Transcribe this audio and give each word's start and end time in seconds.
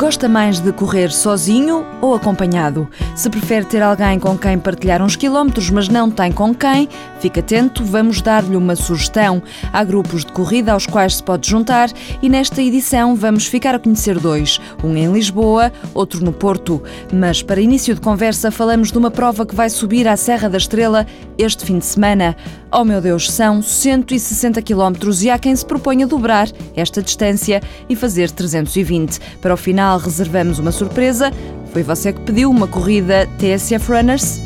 Gosta 0.00 0.30
mais 0.30 0.60
de 0.60 0.72
correr 0.72 1.12
sozinho 1.12 1.84
ou 2.00 2.14
acompanhado? 2.14 2.88
Se 3.14 3.28
prefere 3.28 3.66
ter 3.66 3.82
alguém 3.82 4.18
com 4.18 4.36
quem 4.38 4.58
partilhar 4.58 5.02
uns 5.02 5.14
quilómetros, 5.14 5.68
mas 5.68 5.90
não 5.90 6.10
tem 6.10 6.32
com 6.32 6.54
quem, 6.54 6.88
fique 7.20 7.40
atento, 7.40 7.84
vamos 7.84 8.22
dar-lhe 8.22 8.56
uma 8.56 8.74
sugestão. 8.74 9.42
Há 9.70 9.84
grupos 9.84 10.24
de 10.24 10.32
corrida 10.32 10.72
aos 10.72 10.86
quais 10.86 11.16
se 11.16 11.22
pode 11.22 11.46
juntar 11.46 11.90
e 12.22 12.30
nesta 12.30 12.62
edição 12.62 13.14
vamos 13.14 13.44
ficar 13.44 13.74
a 13.74 13.78
conhecer 13.78 14.18
dois, 14.18 14.58
um 14.82 14.96
em 14.96 15.12
Lisboa, 15.12 15.70
outro 15.92 16.24
no 16.24 16.32
Porto. 16.32 16.82
Mas 17.12 17.42
para 17.42 17.60
início 17.60 17.94
de 17.94 18.00
conversa 18.00 18.50
falamos 18.50 18.90
de 18.90 18.96
uma 18.96 19.10
prova 19.10 19.44
que 19.44 19.54
vai 19.54 19.68
subir 19.68 20.08
à 20.08 20.16
Serra 20.16 20.48
da 20.48 20.56
Estrela 20.56 21.06
este 21.36 21.62
fim 21.66 21.78
de 21.78 21.84
semana. 21.84 22.34
Oh 22.72 22.84
meu 22.84 23.02
Deus, 23.02 23.30
são 23.30 23.60
160 23.60 24.62
quilómetros 24.62 25.22
e 25.22 25.28
há 25.28 25.38
quem 25.38 25.54
se 25.54 25.66
proponha 25.66 26.06
dobrar 26.06 26.48
esta 26.74 27.02
distância 27.02 27.60
e 27.86 27.94
fazer 27.94 28.30
320. 28.30 29.18
Para 29.42 29.52
o 29.52 29.56
final 29.56 29.89
reservamos 29.98 30.58
uma 30.58 30.72
surpresa. 30.72 31.32
Foi 31.72 31.82
você 31.82 32.12
que 32.12 32.20
pediu 32.20 32.50
uma 32.50 32.66
corrida 32.66 33.28
TSF 33.38 33.92
Runners? 33.92 34.40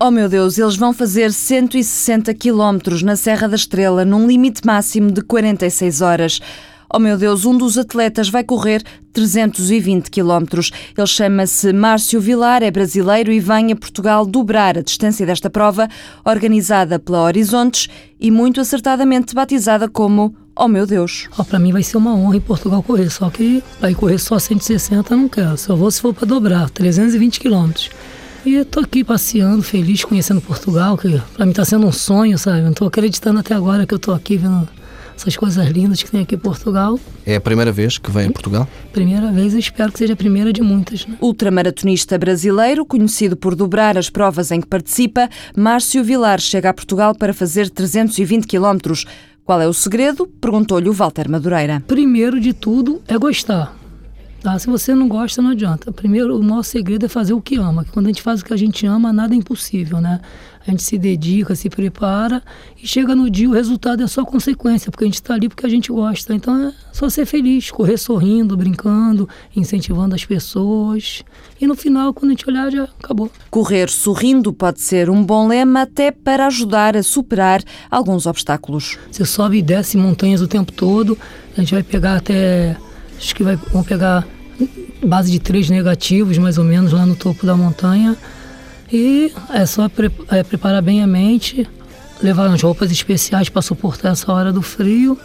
Oh 0.00 0.12
meu 0.12 0.28
Deus, 0.28 0.56
eles 0.56 0.76
vão 0.76 0.92
fazer 0.92 1.32
160 1.32 2.32
quilómetros 2.32 3.02
na 3.02 3.16
Serra 3.16 3.48
da 3.48 3.56
Estrela 3.56 4.04
num 4.04 4.28
limite 4.28 4.64
máximo 4.64 5.10
de 5.10 5.20
46 5.20 6.00
horas. 6.00 6.40
Oh 6.92 6.98
meu 6.98 7.18
Deus, 7.18 7.44
um 7.44 7.56
dos 7.56 7.76
atletas 7.76 8.30
vai 8.30 8.42
correr 8.42 8.82
320 9.12 10.10
quilómetros. 10.10 10.70
Ele 10.96 11.06
chama-se 11.06 11.70
Márcio 11.70 12.18
Vilar, 12.18 12.62
é 12.62 12.70
brasileiro 12.70 13.30
e 13.30 13.38
vem 13.38 13.72
a 13.72 13.76
Portugal 13.76 14.24
dobrar 14.24 14.78
a 14.78 14.82
distância 14.82 15.26
desta 15.26 15.50
prova, 15.50 15.86
organizada 16.24 16.98
pela 16.98 17.24
Horizontes 17.24 17.88
e 18.18 18.30
muito 18.30 18.60
acertadamente 18.60 19.34
batizada 19.34 19.86
como 19.88 20.34
Oh 20.60 20.66
meu 20.66 20.86
Deus. 20.86 21.28
Oh, 21.38 21.44
para 21.44 21.58
mim 21.60 21.70
vai 21.70 21.84
ser 21.84 21.98
uma 21.98 22.12
honra 22.12 22.36
em 22.36 22.40
Portugal 22.40 22.82
correr, 22.82 23.10
só 23.10 23.30
que 23.30 23.62
vai 23.80 23.94
correr 23.94 24.18
só 24.18 24.40
160 24.40 25.14
não 25.14 25.28
quero. 25.28 25.56
Só 25.56 25.76
vou 25.76 25.88
se 25.88 26.00
for 26.00 26.12
para 26.12 26.26
dobrar, 26.26 26.68
320 26.70 27.38
quilômetros. 27.38 27.90
E 28.44 28.54
eu 28.54 28.64
tô 28.64 28.80
aqui 28.80 29.04
passeando, 29.04 29.62
feliz, 29.62 30.02
conhecendo 30.04 30.40
Portugal, 30.40 30.96
que 30.98 31.20
para 31.36 31.44
mim 31.44 31.52
está 31.52 31.64
sendo 31.64 31.86
um 31.86 31.92
sonho, 31.92 32.36
sabe? 32.38 32.62
Não 32.62 32.72
tô 32.72 32.86
acreditando 32.86 33.38
até 33.38 33.54
agora 33.54 33.86
que 33.86 33.94
eu 33.94 34.00
tô 34.00 34.10
aqui 34.10 34.36
vendo 34.36 34.68
essas 35.18 35.36
coisas 35.36 35.66
lindas 35.68 36.02
que 36.02 36.10
tem 36.10 36.22
aqui 36.22 36.36
em 36.36 36.38
Portugal. 36.38 36.98
É 37.26 37.36
a 37.36 37.40
primeira 37.40 37.72
vez 37.72 37.98
que 37.98 38.10
vem 38.10 38.28
a 38.28 38.32
Portugal? 38.32 38.68
Primeira 38.92 39.30
vez 39.32 39.52
e 39.54 39.58
espero 39.58 39.92
que 39.92 39.98
seja 39.98 40.12
a 40.12 40.16
primeira 40.16 40.52
de 40.52 40.62
muitas. 40.62 41.06
Né? 41.06 41.16
Ultramaratonista 41.20 42.16
brasileiro, 42.16 42.86
conhecido 42.86 43.36
por 43.36 43.54
dobrar 43.54 43.98
as 43.98 44.08
provas 44.08 44.50
em 44.50 44.60
que 44.60 44.66
participa, 44.66 45.28
Márcio 45.56 46.04
Vilar 46.04 46.40
chega 46.40 46.70
a 46.70 46.74
Portugal 46.74 47.14
para 47.14 47.34
fazer 47.34 47.68
320 47.68 48.46
quilómetros. 48.46 49.04
Qual 49.44 49.60
é 49.60 49.66
o 49.66 49.72
segredo? 49.72 50.26
Perguntou-lhe 50.26 50.88
o 50.88 50.92
Walter 50.92 51.28
Madureira. 51.28 51.82
Primeiro 51.86 52.38
de 52.38 52.52
tudo 52.52 53.02
é 53.08 53.16
gostar. 53.16 53.77
Tá? 54.42 54.56
Se 54.58 54.68
você 54.68 54.94
não 54.94 55.08
gosta, 55.08 55.42
não 55.42 55.50
adianta. 55.50 55.90
Primeiro, 55.90 56.38
o 56.38 56.42
maior 56.42 56.62
segredo 56.62 57.06
é 57.06 57.08
fazer 57.08 57.32
o 57.32 57.40
que 57.40 57.56
ama. 57.56 57.84
Quando 57.92 58.06
a 58.06 58.08
gente 58.08 58.22
faz 58.22 58.40
o 58.40 58.44
que 58.44 58.54
a 58.54 58.56
gente 58.56 58.86
ama, 58.86 59.12
nada 59.12 59.34
é 59.34 59.36
impossível, 59.36 60.00
né? 60.00 60.20
A 60.66 60.70
gente 60.70 60.82
se 60.82 60.98
dedica, 60.98 61.54
se 61.54 61.70
prepara 61.70 62.42
e 62.80 62.86
chega 62.86 63.16
no 63.16 63.30
dia, 63.30 63.48
o 63.48 63.52
resultado 63.52 64.02
é 64.02 64.06
só 64.06 64.24
consequência, 64.24 64.90
porque 64.90 65.04
a 65.04 65.06
gente 65.06 65.14
está 65.14 65.34
ali 65.34 65.48
porque 65.48 65.64
a 65.64 65.68
gente 65.68 65.90
gosta. 65.90 66.34
Então 66.34 66.68
é 66.68 66.72
só 66.92 67.08
ser 67.08 67.24
feliz, 67.26 67.70
correr 67.70 67.96
sorrindo, 67.96 68.56
brincando, 68.56 69.28
incentivando 69.56 70.14
as 70.14 70.24
pessoas. 70.24 71.24
E 71.60 71.66
no 71.66 71.74
final, 71.74 72.12
quando 72.12 72.30
a 72.30 72.34
gente 72.34 72.48
olhar, 72.48 72.70
já 72.70 72.84
acabou. 72.84 73.30
Correr 73.50 73.88
sorrindo 73.88 74.52
pode 74.52 74.80
ser 74.80 75.08
um 75.08 75.24
bom 75.24 75.48
lema 75.48 75.82
até 75.82 76.10
para 76.12 76.46
ajudar 76.46 76.96
a 76.96 77.02
superar 77.02 77.62
alguns 77.90 78.26
obstáculos. 78.26 78.98
Você 79.10 79.24
sobe 79.24 79.58
e 79.58 79.62
desce 79.62 79.96
montanhas 79.96 80.42
o 80.42 80.46
tempo 80.46 80.70
todo, 80.70 81.16
a 81.56 81.60
gente 81.60 81.72
vai 81.72 81.82
pegar 81.82 82.16
até 82.16 82.76
Acho 83.18 83.34
que 83.34 83.42
vai, 83.42 83.56
vão 83.56 83.82
pegar 83.82 84.26
base 85.04 85.30
de 85.30 85.38
três 85.38 85.68
negativos, 85.68 86.38
mais 86.38 86.56
ou 86.56 86.64
menos, 86.64 86.92
lá 86.92 87.04
no 87.04 87.16
topo 87.16 87.44
da 87.44 87.56
montanha. 87.56 88.16
E 88.90 89.32
é 89.52 89.66
só 89.66 89.88
pre 89.88 90.10
é, 90.30 90.42
preparar 90.42 90.80
bem 90.80 91.02
a 91.02 91.06
mente, 91.06 91.68
levar 92.22 92.46
as 92.46 92.62
roupas 92.62 92.90
especiais 92.90 93.48
para 93.48 93.60
suportar 93.60 94.12
essa 94.12 94.32
hora 94.32 94.52
do 94.52 94.62
frio 94.62 95.18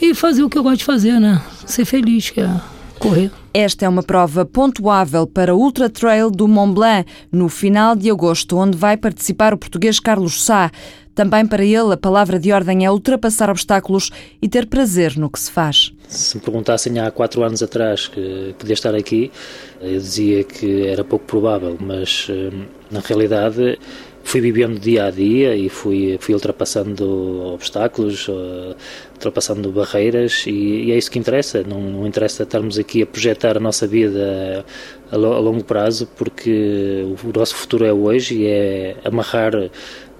e 0.00 0.14
fazer 0.14 0.42
o 0.42 0.48
que 0.48 0.56
eu 0.56 0.62
gosto 0.62 0.78
de 0.78 0.84
fazer, 0.84 1.18
né? 1.18 1.42
Ser 1.66 1.84
feliz, 1.84 2.30
que 2.30 2.40
é 2.40 2.60
correr. 2.98 3.30
Esta 3.52 3.86
é 3.86 3.88
uma 3.88 4.02
prova 4.02 4.44
pontuável 4.44 5.26
para 5.26 5.54
o 5.54 5.58
Ultra 5.58 5.88
Trail 5.88 6.30
do 6.30 6.46
Mont 6.46 6.74
Blanc, 6.74 7.10
no 7.32 7.48
final 7.48 7.96
de 7.96 8.10
agosto, 8.10 8.56
onde 8.56 8.76
vai 8.76 8.96
participar 8.96 9.52
o 9.52 9.58
português 9.58 9.98
Carlos 9.98 10.44
Sá. 10.44 10.70
Também 11.18 11.44
para 11.44 11.64
ele, 11.64 11.94
a 11.94 11.96
palavra 11.96 12.38
de 12.38 12.52
ordem 12.52 12.86
é 12.86 12.90
ultrapassar 12.92 13.50
obstáculos 13.50 14.08
e 14.40 14.48
ter 14.48 14.66
prazer 14.66 15.16
no 15.16 15.28
que 15.28 15.40
se 15.40 15.50
faz. 15.50 15.92
Se 16.06 16.36
me 16.36 16.42
perguntassem 16.44 17.00
há 17.00 17.10
quatro 17.10 17.42
anos 17.42 17.60
atrás 17.60 18.06
que 18.06 18.54
podia 18.56 18.74
estar 18.74 18.94
aqui, 18.94 19.32
eu 19.80 19.98
dizia 19.98 20.44
que 20.44 20.86
era 20.86 21.02
pouco 21.02 21.24
provável, 21.24 21.76
mas 21.80 22.28
hum, 22.30 22.66
na 22.88 23.00
realidade 23.00 23.80
fui 24.22 24.40
vivendo 24.40 24.78
dia 24.78 25.06
a 25.06 25.10
dia 25.10 25.56
e 25.56 25.68
fui, 25.68 26.18
fui 26.20 26.34
ultrapassando 26.34 27.54
obstáculos, 27.54 28.28
uh, 28.28 28.76
ultrapassando 29.14 29.72
barreiras 29.72 30.44
e, 30.46 30.50
e, 30.50 30.92
é 30.92 30.98
isso 30.98 31.10
que 31.10 31.18
interessa. 31.18 31.64
Não, 31.64 31.80
não, 31.80 32.06
interessa 32.06 32.44
estarmos 32.44 32.78
aqui 32.78 33.02
a 33.02 33.06
projetar 33.06 33.56
a 33.56 33.60
nossa 33.60 33.88
vida 33.88 34.64
a, 35.10 35.16
a, 35.16 35.18
longo 35.18 35.64
prazo, 35.64 36.06
porque 36.16 37.04
o 37.24 37.36
nosso 37.36 37.56
futuro 37.56 37.84
é 37.84 37.92
hoje 37.92 38.42
e 38.42 38.46
é 38.46 38.96
amarrar 39.02 39.52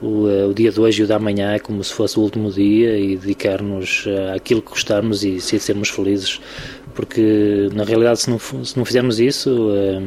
o, 0.00 0.28
eh, 0.28 0.46
o, 0.46 0.54
dia 0.54 0.70
de 0.70 0.80
hoje 0.80 1.02
e 1.02 1.04
o 1.04 1.08
da 1.08 1.18
manhã 1.18 1.52
é 1.52 1.58
como 1.58 1.82
se 1.82 1.92
fosse 1.92 2.18
o 2.18 2.22
último 2.22 2.50
dia 2.50 2.98
e 2.98 3.16
dedicar-nos 3.16 4.04
eh, 4.06 4.34
àquilo 4.34 4.62
que 4.62 4.70
gostamos 4.70 5.24
e, 5.24 5.36
e 5.36 5.40
sermos 5.40 5.88
felizes, 5.88 6.40
porque 6.94 7.68
na 7.72 7.84
realidade 7.84 8.20
se 8.20 8.30
não, 8.30 8.38
se 8.38 8.76
não 8.76 8.84
fizermos 8.84 9.20
isso 9.20 9.70
eh, 9.74 10.00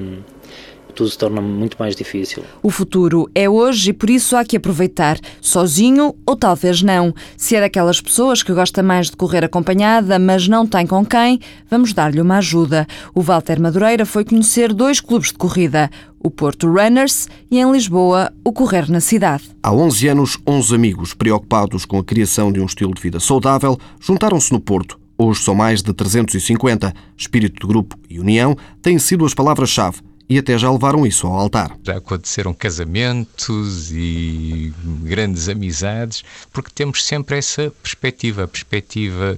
tudo 0.92 1.10
se 1.10 1.18
torna 1.18 1.42
muito 1.42 1.78
mais 1.80 1.96
difícil. 1.96 2.44
O 2.62 2.70
futuro 2.70 3.30
é 3.34 3.50
hoje 3.50 3.90
e 3.90 3.94
por 3.94 4.10
isso 4.10 4.36
há 4.36 4.44
que 4.44 4.58
aproveitar, 4.58 5.20
sozinho 5.40 6.16
ou 6.26 6.36
talvez 6.36 6.82
não. 6.82 7.14
Se 7.38 7.56
é 7.56 7.62
daquelas 7.62 8.02
pessoas 8.02 8.44
que 8.44 8.54
gosta 8.54 8.84
mais 8.84 9.10
de 9.10 9.16
correr 9.16 9.44
acompanhada, 9.44 10.20
mas 10.20 10.48
não 10.48 10.68
tem 10.68 10.86
com 10.86 11.06
quem, 11.06 11.40
vamos 11.70 11.94
dar-lhe 11.94 12.22
uma 12.22 12.38
ajuda. 12.38 12.88
O 13.14 13.22
Walter 13.22 13.60
Madureira 13.60 14.06
foi 14.06 14.24
conhecer 14.24 14.74
dois 14.74 15.00
clubes 15.00 15.30
de 15.30 15.36
corrida, 15.36 15.90
o 16.24 16.30
Porto 16.30 16.68
Runners 16.68 17.28
e 17.50 17.60
em 17.60 17.72
Lisboa, 17.72 18.32
o 18.46 18.52
Correr 18.52 18.90
na 18.92 19.00
Cidade. 19.00 19.44
Há 19.64 19.74
11 19.74 20.08
anos, 20.08 20.38
11 20.46 20.76
amigos 20.76 21.14
preocupados 21.14 21.86
com 21.86 21.98
a 21.98 22.04
criação 22.04 22.52
de 22.52 22.60
um 22.60 22.66
estilo 22.66 22.94
de 22.94 23.02
vida 23.02 23.20
saudável 23.20 23.78
juntaram-se 24.00 24.52
no 24.52 24.60
Porto. 24.60 25.00
Hoje 25.18 25.42
são 25.44 25.54
mais 25.54 25.84
de 25.84 25.94
350. 25.94 26.94
Espírito 27.16 27.62
de 27.62 27.68
grupo 27.68 27.96
e 28.10 28.20
união 28.20 28.56
têm 28.82 28.98
sido 28.98 29.26
as 29.26 29.34
palavras-chave 29.34 30.00
e 30.32 30.38
até 30.38 30.58
já 30.58 30.72
levaram 30.72 31.06
isso 31.06 31.28
ao 31.28 31.38
altar. 31.38 31.78
Já 31.84 31.98
aconteceram 31.98 32.54
casamentos 32.54 33.92
e 33.92 34.74
grandes 35.04 35.50
amizades, 35.50 36.24
porque 36.54 36.72
temos 36.74 37.04
sempre 37.04 37.38
essa 37.38 37.70
perspectiva, 37.84 38.46
a 38.46 38.48
perspectiva 38.48 39.38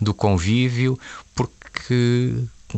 do 0.00 0.14
convívio, 0.14 0.98
porque 1.34 2.32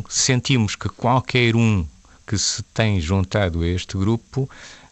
sentimos 0.09 0.75
que 0.75 0.89
qualquer 0.89 1.55
um 1.55 1.85
que 2.27 2.37
se 2.37 2.61
tem 2.73 2.99
juntado 2.99 3.61
a 3.61 3.67
este 3.69 3.97
grupo 3.97 4.49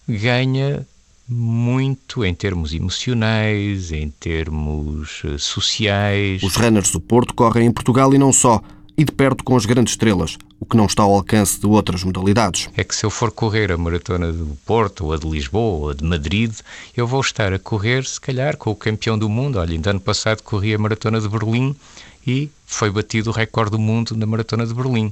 ganha 0.08 0.88
muito 1.28 2.24
em 2.24 2.34
termos 2.34 2.74
emocionais, 2.74 3.92
em 3.92 4.10
termos 4.12 5.24
sociais. 5.40 6.42
Os 6.42 6.56
runners 6.56 6.92
do 6.92 7.02
Porto 7.02 7.34
correm 7.34 7.68
em 7.68 7.72
Portugal 7.72 8.14
e 8.14 8.18
não 8.18 8.32
só 8.32 8.62
e 9.02 9.04
de 9.04 9.12
perto 9.12 9.44
com 9.44 9.58
as 9.58 9.66
grandes 9.66 9.94
estrelas, 9.94 10.38
o 10.60 10.66
que 10.66 10.78
não 10.78 10.86
está 10.86 11.02
ao 11.02 11.16
alcance 11.16 11.60
de 11.60 11.66
outras 11.66 12.04
modalidades. 12.04 12.70
É 12.78 12.84
que 12.84 12.96
se 12.96 13.04
eu 13.04 13.10
for 13.10 13.32
correr 13.32 13.72
a 13.72 13.78
maratona 13.78 14.32
do 14.32 14.56
Porto, 14.64 15.06
ou 15.06 15.14
a 15.14 15.18
de 15.18 15.28
Lisboa, 15.28 15.80
ou 15.80 15.90
a 15.90 15.96
de 15.96 16.04
Madrid, 16.04 16.54
eu 16.96 17.08
vou 17.08 17.20
estar 17.20 17.52
a 17.52 17.58
correr, 17.58 18.06
se 18.06 18.22
calhar, 18.22 18.56
com 18.58 18.70
o 18.70 18.76
campeão 18.76 19.18
do 19.18 19.28
mundo. 19.28 19.58
Olha, 19.58 19.74
ainda 19.74 19.90
ano 19.90 20.00
passado 20.00 20.44
corri 20.44 20.76
a 20.76 20.78
maratona 20.78 21.20
de 21.20 21.28
Berlim 21.28 21.76
e 22.28 22.52
foi 22.64 22.92
batido 22.92 23.32
o 23.32 23.34
recorde 23.34 23.72
do 23.72 23.80
mundo 23.80 24.16
na 24.16 24.28
maratona 24.28 24.68
de 24.68 24.74
Berlim. 24.76 25.12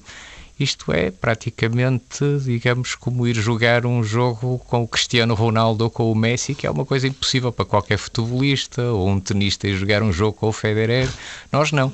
Isto 0.60 0.94
é 0.94 1.10
praticamente, 1.10 2.24
digamos, 2.46 2.94
como 2.94 3.26
ir 3.26 3.34
jogar 3.34 3.88
um 3.88 4.04
jogo 4.04 4.60
com 4.68 4.84
o 4.84 4.88
Cristiano 4.88 5.34
Ronaldo 5.34 5.86
ou 5.86 5.90
com 5.90 6.12
o 6.12 6.16
Messi, 6.16 6.54
que 6.54 6.68
é 6.68 6.70
uma 6.70 6.86
coisa 6.86 7.08
impossível 7.08 7.52
para 7.52 7.66
qualquer 7.66 7.98
futebolista 7.98 8.84
ou 8.84 9.10
um 9.10 9.20
tenista 9.20 9.68
ir 9.68 9.76
jogar 9.76 10.04
um 10.04 10.14
jogo 10.14 10.34
com 10.34 10.50
o 10.50 10.54
Federer. 10.54 11.10
Nós 11.52 11.72
não. 11.72 11.92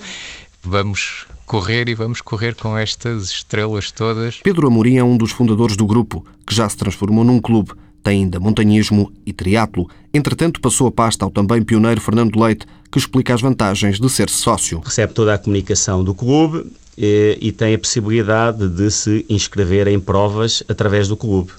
Vamos 0.61 1.25
correr 1.45 1.87
e 1.87 1.95
vamos 1.95 2.21
correr 2.21 2.55
com 2.55 2.77
estas 2.77 3.29
estrelas 3.29 3.91
todas. 3.91 4.39
Pedro 4.43 4.67
Amorim 4.67 4.97
é 4.97 5.03
um 5.03 5.17
dos 5.17 5.31
fundadores 5.31 5.77
do 5.77 5.85
grupo, 5.85 6.25
que 6.45 6.55
já 6.55 6.67
se 6.67 6.77
transformou 6.77 7.23
num 7.23 7.39
clube. 7.39 7.71
Tem 8.03 8.23
ainda 8.23 8.39
montanhismo 8.39 9.11
e 9.25 9.33
triatlo. 9.33 9.89
Entretanto, 10.13 10.61
passou 10.61 10.87
a 10.87 10.91
pasta 10.91 11.25
ao 11.25 11.31
também 11.31 11.63
pioneiro 11.63 12.01
Fernando 12.01 12.39
Leite, 12.39 12.67
que 12.91 12.99
explica 12.99 13.33
as 13.33 13.41
vantagens 13.41 13.99
de 13.99 14.09
ser 14.09 14.29
sócio. 14.29 14.79
Recebe 14.83 15.13
toda 15.13 15.33
a 15.33 15.37
comunicação 15.37 16.03
do 16.03 16.13
clube 16.13 16.65
e, 16.97 17.37
e 17.41 17.51
tem 17.51 17.73
a 17.73 17.79
possibilidade 17.79 18.69
de 18.69 18.91
se 18.91 19.25
inscrever 19.27 19.87
em 19.87 19.99
provas 19.99 20.63
através 20.67 21.07
do 21.07 21.17
clube 21.17 21.51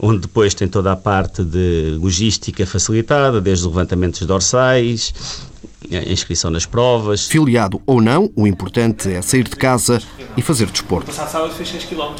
onde 0.00 0.20
depois 0.20 0.54
tem 0.54 0.68
toda 0.68 0.92
a 0.92 0.96
parte 0.96 1.42
de 1.42 1.98
logística 2.00 2.64
facilitada, 2.64 3.40
desde 3.40 3.66
o 3.66 3.68
levantamento 3.68 4.18
dos 4.18 4.28
dorsais, 4.28 5.12
a 5.92 6.12
inscrição 6.12 6.50
nas 6.50 6.66
provas. 6.66 7.26
Filiado 7.26 7.80
ou 7.86 8.00
não, 8.00 8.30
o 8.34 8.46
importante 8.46 9.12
é 9.12 9.22
sair 9.22 9.44
de 9.44 9.56
casa 9.56 10.00
e 10.36 10.42
fazer 10.42 10.66
desporto. 10.66 11.10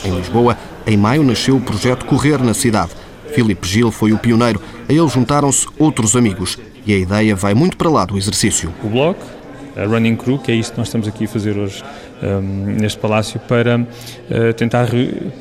Em 0.05 0.17
Lisboa, 0.17 0.57
em 0.87 0.97
maio, 0.97 1.23
nasceu 1.23 1.57
o 1.57 1.61
projeto 1.61 2.05
Correr 2.05 2.43
na 2.43 2.55
Cidade. 2.55 2.93
Filipe 3.33 3.67
Gil 3.69 3.91
foi 3.91 4.13
o 4.13 4.19
pioneiro. 4.19 4.61
A 4.89 4.93
ele 4.93 5.09
juntaram-se 5.09 5.67
outros 5.79 6.17
amigos. 6.17 6.59
E 6.87 6.95
a 6.95 6.97
ideia 6.97 7.37
vai 7.37 7.53
muito 7.53 7.77
para 7.77 7.91
lá 7.91 8.05
do 8.07 8.17
exercício. 8.17 8.73
O 8.83 8.89
bloco, 8.89 9.25
a 9.77 9.85
Running 9.85 10.17
Crew, 10.17 10.39
que 10.39 10.51
é 10.51 10.55
isso 10.55 10.73
que 10.73 10.79
nós 10.79 10.89
estamos 10.89 11.07
aqui 11.07 11.27
a 11.27 11.29
fazer 11.29 11.59
hoje 11.59 11.85
um, 12.23 12.77
neste 12.81 12.99
palácio, 12.99 13.39
para 13.41 13.79
uh, 13.79 14.53
tentar 14.57 14.89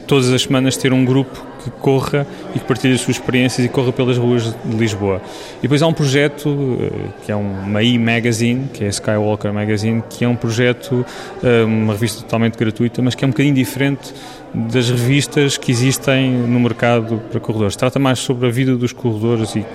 todas 0.06 0.30
as 0.30 0.42
semanas 0.42 0.76
ter 0.76 0.92
um 0.92 1.06
grupo 1.06 1.42
que 1.70 1.80
corra 1.80 2.26
e 2.56 2.60
que 2.60 2.66
partilhe 2.66 2.94
as 2.94 3.02
suas 3.02 3.18
experiências 3.18 3.66
e 3.66 3.70
corra 3.70 3.92
pelas 3.92 4.18
ruas 4.18 4.56
de 4.64 4.76
Lisboa. 4.76 5.22
E 5.60 5.64
depois 5.64 5.82
há 5.82 5.88
um 5.88 5.94
projeto 5.94 6.50
uh, 6.50 7.14
que 7.26 7.32
é 7.32 7.36
uma 7.36 7.84
e-magazine, 7.84 8.68
que 8.74 8.84
é 8.84 8.88
a 8.88 8.90
Skywalker 8.90 9.54
Magazine, 9.54 10.04
que 10.10 10.24
é 10.26 10.28
um 10.28 10.36
projeto, 10.36 11.06
uh, 11.44 11.66
uma 11.66 11.94
revista 11.94 12.22
totalmente 12.22 12.58
gratuita, 12.58 13.02
mas 13.02 13.16
que 13.16 13.24
é 13.24 13.28
um 13.28 13.32
bocadinho 13.32 13.56
diferente 13.56 14.14
das 14.54 14.90
revistas 14.90 15.58
que 15.58 15.72
existem 15.72 16.32
no 16.32 16.60
mercado 16.60 17.22
para 17.30 17.40
corredores. 17.40 17.76
Trata 17.76 18.00
mais 18.00 18.20
sobre 18.20 18.48
a 18.48 18.52
vida 18.52 18.76
dos 18.76 18.94
corredores 18.94 19.56
e 19.56 19.66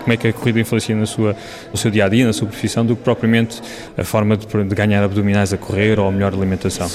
como 0.00 0.12
é 0.12 0.16
que 0.16 0.28
a 0.28 0.32
corrida 0.32 0.60
influencia 0.60 0.94
na 0.94 1.06
sua, 1.06 1.34
no 1.70 1.78
seu 1.78 1.90
dia 1.90 2.04
a 2.04 2.08
dia, 2.08 2.26
na 2.26 2.32
sua 2.32 2.46
profissão, 2.46 2.84
do 2.84 2.94
que 2.94 3.02
propriamente 3.02 3.60
a 3.96 4.04
forma 4.04 4.36
de, 4.36 4.46
de 4.46 4.74
ganhar 4.74 5.02
abdominais 5.02 5.52
a 5.52 5.56
correr 5.56 5.98
ou 5.98 6.08
a 6.08 6.12
melhor 6.12 6.34
alimentação. 6.34 6.88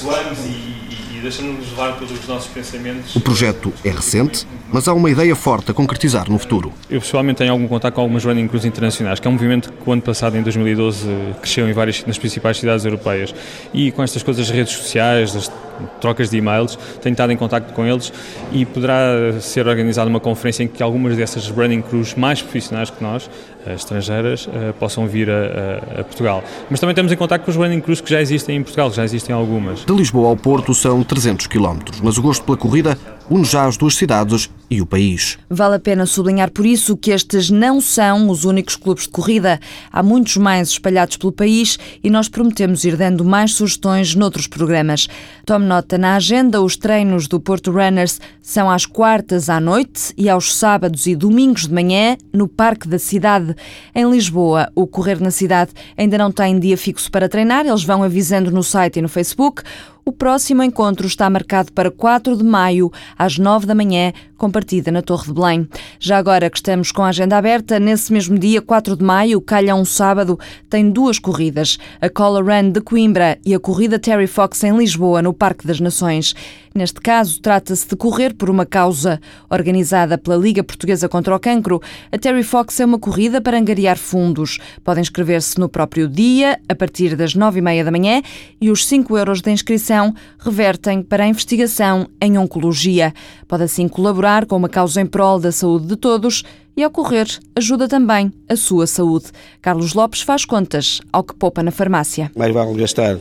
E, 1.19 1.21
deixando-nos 1.21 1.69
levar 1.71 1.97
pelos 1.97 2.27
nossos 2.27 2.49
pensamentos. 2.49 3.13
O 3.13 3.19
projeto 3.19 3.73
é 3.83 3.89
recente, 3.89 4.47
mas 4.71 4.87
há 4.87 4.93
uma 4.93 5.09
ideia 5.09 5.35
forte 5.35 5.69
a 5.69 5.73
concretizar 5.73 6.29
no 6.29 6.39
futuro. 6.39 6.71
Eu 6.89 7.01
pessoalmente 7.01 7.39
tenho 7.39 7.51
algum 7.51 7.67
contato 7.67 7.93
com 7.95 8.01
algumas 8.01 8.23
running 8.23 8.47
crews 8.47 8.63
internacionais, 8.63 9.19
que 9.19 9.27
é 9.27 9.29
um 9.29 9.33
movimento 9.33 9.71
que 9.71 9.89
o 9.89 9.91
ano 9.91 10.01
passado, 10.01 10.37
em 10.37 10.41
2012, 10.41 11.07
cresceu 11.41 11.67
em 11.67 11.73
várias, 11.73 12.05
nas 12.05 12.17
principais 12.17 12.57
cidades 12.57 12.85
europeias. 12.85 13.35
E 13.73 13.91
com 13.91 14.01
estas 14.01 14.23
coisas 14.23 14.47
das 14.47 14.55
redes 14.55 14.73
sociais, 14.73 15.33
das 15.33 15.51
trocas 15.99 16.29
de 16.29 16.37
e-mails, 16.37 16.77
tenho 17.01 17.13
estado 17.13 17.31
em 17.31 17.37
contato 17.37 17.73
com 17.73 17.85
eles 17.85 18.11
e 18.51 18.65
poderá 18.65 19.39
ser 19.39 19.67
organizada 19.67 20.09
uma 20.09 20.19
conferência 20.19 20.63
em 20.63 20.67
que 20.67 20.81
algumas 20.81 21.15
dessas 21.17 21.49
running 21.49 21.81
crews 21.81 22.15
mais 22.15 22.41
profissionais 22.41 22.89
que 22.89 23.03
nós, 23.03 23.29
eh, 23.65 23.73
estrangeiras, 23.73 24.49
eh, 24.51 24.73
possam 24.79 25.07
vir 25.07 25.29
a, 25.29 26.01
a, 26.01 26.03
Portugal. 26.03 26.43
Mas 26.69 26.79
também 26.79 26.91
estamos 26.91 27.11
em 27.11 27.15
contato 27.15 27.43
com 27.43 27.51
os 27.51 27.57
running 27.57 27.81
crews 27.81 28.01
que 28.01 28.09
já 28.09 28.21
existem 28.21 28.57
em 28.57 28.63
Portugal, 28.63 28.91
já 28.91 29.03
existem 29.03 29.35
algumas. 29.35 29.85
De 29.85 29.93
Lisboa 29.93 30.29
ao 30.29 30.37
Porto 30.37 30.73
são 30.73 31.03
300 31.03 31.47
km, 31.47 31.79
mas 32.03 32.17
o 32.17 32.21
gosto 32.21 32.43
pela 32.43 32.57
corrida 32.57 32.97
une 33.29 33.45
já 33.45 33.65
as 33.65 33.77
duas 33.77 33.95
cidades 33.95 34.49
e 34.69 34.81
o 34.81 34.85
país. 34.85 35.37
Vale 35.49 35.75
a 35.75 35.79
pena 35.79 36.05
sublinhar 36.05 36.51
por 36.51 36.65
isso 36.65 36.95
que 36.95 37.11
estes 37.11 37.49
não 37.49 37.81
são 37.81 38.29
os 38.29 38.45
únicos 38.45 38.75
clubes 38.75 39.03
de 39.03 39.09
corrida. 39.09 39.59
Há 39.91 40.03
muitos 40.03 40.37
mais 40.37 40.69
espalhados 40.69 41.17
pelo 41.17 41.31
país 41.31 41.77
e 42.03 42.09
nós 42.09 42.29
prometemos 42.29 42.83
ir 42.83 42.95
dando 42.95 43.25
mais 43.25 43.53
sugestões 43.53 44.13
noutros 44.15 44.47
programas. 44.47 45.07
Tome 45.45 45.65
nota 45.65 45.97
na 45.97 46.15
agenda, 46.15 46.61
os 46.61 46.75
treinos 46.75 47.27
do 47.27 47.39
Porto 47.39 47.71
Runners 47.71 48.19
são 48.41 48.69
às 48.69 48.85
quartas 48.85 49.49
à 49.49 49.59
noite 49.59 50.13
e 50.17 50.29
aos 50.29 50.55
sábados 50.55 51.07
e 51.07 51.15
domingos 51.15 51.67
de 51.67 51.73
manhã 51.73 52.17
no 52.33 52.47
Parque 52.47 52.87
da 52.87 52.99
Cidade. 52.99 53.55
Em 53.93 54.09
Lisboa, 54.09 54.71
o 54.75 54.85
Correr 54.85 55.21
na 55.21 55.31
Cidade 55.31 55.71
ainda 55.97 56.17
não 56.17 56.31
tem 56.31 56.59
dia 56.59 56.77
fixo 56.77 57.11
para 57.11 57.29
treinar, 57.29 57.65
eles 57.65 57.83
vão 57.83 58.03
avisando 58.03 58.51
no 58.51 58.63
site 58.63 58.97
e 58.97 59.01
no 59.01 59.09
Facebook. 59.09 59.63
O 60.09 60.11
próximo 60.11 60.63
encontro 60.63 61.05
está 61.05 61.29
marcado 61.29 61.71
para 61.71 61.91
4 61.91 62.35
de 62.35 62.43
maio, 62.43 62.91
às 63.15 63.37
9 63.37 63.67
da 63.67 63.75
manhã, 63.75 64.11
com 64.39 64.49
partida 64.49 64.91
na 64.91 65.03
Torre 65.03 65.27
de 65.27 65.33
Belém. 65.33 65.69
Já 65.99 66.17
agora 66.17 66.49
que 66.49 66.57
estamos 66.57 66.91
com 66.91 67.03
a 67.03 67.09
agenda 67.09 67.37
aberta, 67.37 67.79
nesse 67.79 68.11
mesmo 68.11 68.39
dia, 68.39 68.59
4 68.59 68.95
de 68.95 69.03
maio, 69.03 69.39
calha 69.39 69.75
um 69.75 69.85
sábado, 69.85 70.39
tem 70.67 70.89
duas 70.89 71.19
corridas: 71.19 71.77
a 72.01 72.09
Color 72.09 72.43
Run 72.43 72.71
de 72.71 72.81
Coimbra 72.81 73.37
e 73.45 73.53
a 73.53 73.59
corrida 73.59 73.99
Terry 73.99 74.25
Fox 74.25 74.63
em 74.63 74.75
Lisboa, 74.75 75.21
no 75.21 75.31
Parque 75.31 75.67
das 75.67 75.79
Nações. 75.79 76.33
Neste 76.73 77.01
caso, 77.01 77.41
trata-se 77.41 77.87
de 77.87 77.95
correr 77.95 78.33
por 78.33 78.49
uma 78.49 78.65
causa. 78.65 79.19
Organizada 79.49 80.17
pela 80.17 80.37
Liga 80.37 80.63
Portuguesa 80.63 81.09
contra 81.09 81.35
o 81.35 81.39
Cancro, 81.39 81.81
a 82.11 82.17
Terry 82.17 82.43
Fox 82.43 82.79
é 82.79 82.85
uma 82.85 82.99
corrida 82.99 83.41
para 83.41 83.57
angariar 83.57 83.97
fundos. 83.97 84.59
Podem 84.83 85.01
inscrever-se 85.01 85.59
no 85.59 85.67
próprio 85.67 86.07
dia, 86.07 86.59
a 86.69 86.75
partir 86.75 87.15
das 87.15 87.35
nove 87.35 87.59
e 87.59 87.61
meia 87.61 87.83
da 87.83 87.91
manhã, 87.91 88.21
e 88.61 88.69
os 88.69 88.85
5 88.85 89.17
euros 89.17 89.41
de 89.41 89.51
inscrição 89.51 89.98
revertem 90.39 91.01
para 91.01 91.23
a 91.23 91.27
investigação 91.27 92.07
em 92.21 92.37
oncologia. 92.37 93.13
Pode 93.47 93.63
assim 93.63 93.87
colaborar 93.87 94.45
com 94.45 94.55
uma 94.55 94.69
causa 94.69 95.01
em 95.01 95.05
prol 95.05 95.39
da 95.39 95.51
saúde 95.51 95.87
de 95.87 95.95
todos 95.95 96.43
e 96.77 96.83
ao 96.83 96.89
correr 96.89 97.27
ajuda 97.55 97.87
também 97.87 98.31
a 98.47 98.55
sua 98.55 98.87
saúde. 98.87 99.25
Carlos 99.61 99.93
Lopes 99.93 100.21
faz 100.21 100.45
contas 100.45 101.01
ao 101.11 101.23
que 101.23 101.35
poupa 101.35 101.61
na 101.61 101.71
farmácia. 101.71 102.31
Mais 102.35 102.53
vale 102.53 102.73
gastar 102.75 103.17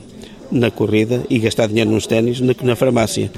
na 0.50 0.70
corrida 0.70 1.24
e 1.28 1.38
gastar 1.38 1.66
dinheiro 1.66 1.90
nos 1.90 2.06
ténis 2.06 2.40
do 2.40 2.54
que 2.54 2.64
na 2.64 2.76
farmácia, 2.76 3.30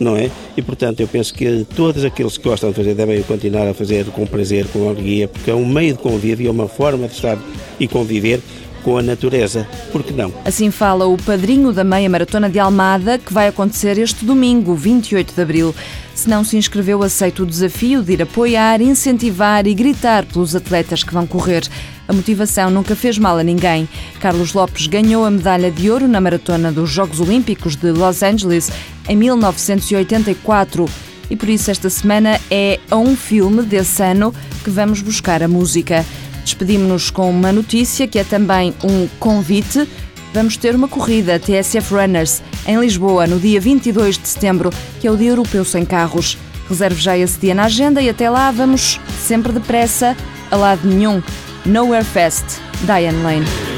não 0.00 0.16
é? 0.16 0.30
E 0.56 0.62
portanto 0.62 1.00
eu 1.00 1.08
penso 1.08 1.32
que 1.34 1.66
todos 1.76 2.04
aqueles 2.04 2.36
que 2.36 2.48
gostam 2.48 2.70
de 2.70 2.76
fazer 2.76 2.94
devem 2.94 3.22
continuar 3.22 3.68
a 3.68 3.74
fazer 3.74 4.06
com 4.06 4.26
prazer, 4.26 4.66
com 4.68 4.88
alegria, 4.88 5.28
porque 5.28 5.50
é 5.50 5.54
um 5.54 5.66
meio 5.66 5.94
de 5.94 6.00
convívio, 6.00 6.48
é 6.48 6.50
uma 6.50 6.68
forma 6.68 7.06
de 7.06 7.14
estar 7.14 7.38
e 7.78 7.86
conviver 7.86 8.40
com 8.86 8.96
a 8.96 9.02
natureza. 9.02 9.66
Por 9.90 10.04
que 10.04 10.12
não? 10.12 10.32
Assim 10.44 10.70
fala 10.70 11.08
o 11.08 11.16
padrinho 11.16 11.72
da 11.72 11.82
meia 11.82 12.08
maratona 12.08 12.48
de 12.48 12.60
Almada, 12.60 13.18
que 13.18 13.32
vai 13.32 13.48
acontecer 13.48 13.98
este 13.98 14.24
domingo, 14.24 14.76
28 14.76 15.34
de 15.34 15.42
abril. 15.42 15.74
Se 16.14 16.30
não 16.30 16.44
se 16.44 16.56
inscreveu, 16.56 17.02
aceita 17.02 17.42
o 17.42 17.46
desafio 17.46 18.00
de 18.00 18.12
ir 18.12 18.22
apoiar, 18.22 18.80
incentivar 18.80 19.66
e 19.66 19.74
gritar 19.74 20.24
pelos 20.24 20.54
atletas 20.54 21.02
que 21.02 21.12
vão 21.12 21.26
correr. 21.26 21.64
A 22.06 22.12
motivação 22.12 22.70
nunca 22.70 22.94
fez 22.94 23.18
mal 23.18 23.36
a 23.36 23.42
ninguém. 23.42 23.88
Carlos 24.20 24.52
Lopes 24.52 24.86
ganhou 24.86 25.24
a 25.24 25.32
medalha 25.32 25.68
de 25.68 25.90
ouro 25.90 26.06
na 26.06 26.20
maratona 26.20 26.70
dos 26.70 26.88
Jogos 26.88 27.18
Olímpicos 27.18 27.74
de 27.74 27.90
Los 27.90 28.22
Angeles 28.22 28.70
em 29.08 29.16
1984 29.16 30.88
e 31.28 31.34
por 31.34 31.48
isso 31.48 31.72
esta 31.72 31.90
semana 31.90 32.40
é 32.48 32.78
a 32.88 32.96
um 32.96 33.16
filme 33.16 33.62
desse 33.62 34.00
ano 34.00 34.32
que 34.62 34.70
vamos 34.70 35.02
buscar 35.02 35.42
a 35.42 35.48
música. 35.48 36.06
Despedimos-nos 36.46 37.10
com 37.10 37.28
uma 37.28 37.50
notícia 37.50 38.06
que 38.06 38.20
é 38.20 38.24
também 38.24 38.72
um 38.84 39.08
convite. 39.18 39.86
Vamos 40.32 40.56
ter 40.56 40.76
uma 40.76 40.86
corrida 40.86 41.40
TSF 41.40 41.92
Runners 41.92 42.40
em 42.64 42.78
Lisboa 42.78 43.26
no 43.26 43.40
dia 43.40 43.60
22 43.60 44.16
de 44.16 44.28
setembro, 44.28 44.70
que 45.00 45.08
é 45.08 45.10
o 45.10 45.16
Dia 45.16 45.30
Europeu 45.30 45.64
Sem 45.64 45.84
Carros. 45.84 46.38
Reserve 46.68 47.00
já 47.02 47.18
esse 47.18 47.40
dia 47.40 47.52
na 47.52 47.64
agenda 47.64 48.00
e 48.00 48.08
até 48.08 48.30
lá 48.30 48.52
vamos 48.52 49.00
sempre 49.26 49.52
depressa, 49.52 50.16
a 50.48 50.54
lado 50.54 50.86
nenhum. 50.86 51.20
Nowhere 51.64 52.04
Fest, 52.04 52.44
Diane 52.84 53.20
Lane. 53.24 53.75